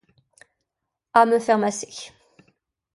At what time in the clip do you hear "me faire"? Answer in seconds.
1.27-1.59